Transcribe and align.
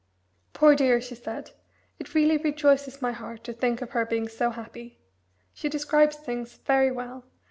"Poor 0.53 0.73
dear!" 0.75 0.99
she 0.99 1.13
said. 1.13 1.51
"It 1.99 2.15
really 2.15 2.37
rejoices 2.37 3.03
my 3.03 3.11
heart 3.11 3.43
to 3.43 3.53
think 3.53 3.83
of 3.83 3.91
her 3.91 4.03
being 4.03 4.27
so 4.27 4.49
happy. 4.49 4.97
She 5.53 5.69
describes 5.69 6.15
things 6.15 6.57
very 6.65 6.91
well. 6.91 7.23